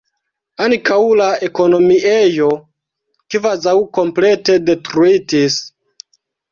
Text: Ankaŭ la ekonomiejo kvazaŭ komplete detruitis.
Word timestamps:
Ankaŭ 0.67 0.95
la 1.19 1.27
ekonomiejo 1.49 2.49
kvazaŭ 3.35 3.77
komplete 4.01 4.61
detruitis. 4.71 5.65